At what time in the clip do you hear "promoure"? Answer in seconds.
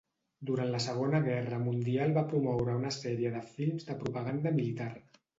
2.31-2.77